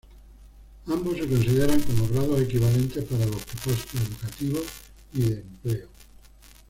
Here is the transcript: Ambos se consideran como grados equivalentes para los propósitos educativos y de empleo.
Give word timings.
Ambos 0.87 1.15
se 1.15 1.27
consideran 1.27 1.79
como 1.81 2.07
grados 2.07 2.41
equivalentes 2.41 3.03
para 3.05 3.23
los 3.27 3.45
propósitos 3.45 4.01
educativos 4.01 4.63
y 5.13 5.21
de 5.21 5.41
empleo. 5.41 5.89